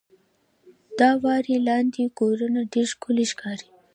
[0.97, 3.67] •د واورې لاندې کورونه ډېر ښکلي ښکاري.